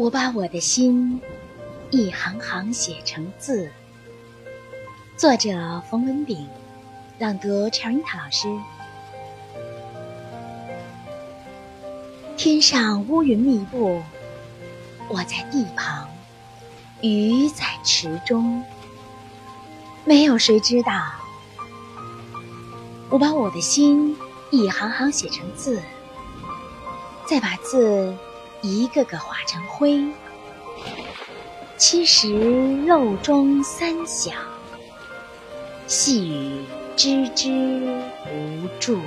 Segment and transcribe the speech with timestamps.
[0.00, 1.20] 我把我的心
[1.90, 3.70] 一行行写成字。
[5.14, 6.48] 作者：冯文炳，
[7.18, 8.48] 朗读：陈瑞塔老师。
[12.34, 14.00] 天上乌云密布，
[15.10, 16.08] 我在地旁，
[17.02, 18.64] 鱼在池中，
[20.06, 21.12] 没有谁知道。
[23.10, 24.16] 我把我的心
[24.50, 25.78] 一行行写成字，
[27.26, 28.16] 再把字。
[28.62, 30.04] 一个个化成灰，
[31.78, 32.28] 其实
[32.86, 34.34] 漏中三响，
[35.86, 36.64] 细雨
[36.94, 39.00] 吱吱无住。